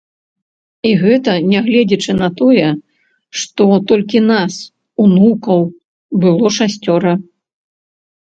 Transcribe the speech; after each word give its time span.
І 0.91 0.91
гэта 1.01 1.31
нягледзячы 1.49 2.11
на 2.21 2.29
тое, 2.39 2.69
што 3.41 3.67
толькі 3.91 4.19
нас, 4.31 4.53
унукаў, 5.05 5.61
было 6.25 6.47
шасцёра. 6.57 7.13